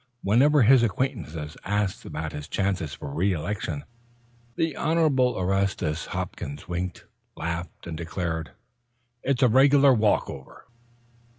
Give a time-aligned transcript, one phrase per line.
[0.23, 3.83] Whenever his acquaintances asked about his chances for re election,
[4.55, 7.05] the Honorable Erastus Hopkins winked,
[7.37, 8.49] laughed and declared,
[9.21, 10.65] "it's a regular walk over."